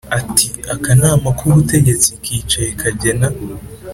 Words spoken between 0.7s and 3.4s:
“Akanama k’ubutegetsi kicaye kagena